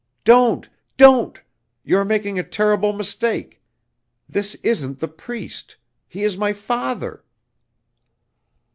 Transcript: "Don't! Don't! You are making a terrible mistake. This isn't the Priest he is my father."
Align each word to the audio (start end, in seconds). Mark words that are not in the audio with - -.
"Don't! 0.23 0.67
Don't! 0.97 1.39
You 1.83 1.99
are 1.99 2.05
making 2.05 2.39
a 2.39 2.43
terrible 2.43 2.91
mistake. 2.91 3.61
This 4.27 4.55
isn't 4.63 4.97
the 4.97 5.07
Priest 5.07 5.77
he 6.07 6.23
is 6.23 6.39
my 6.39 6.53
father." 6.53 7.23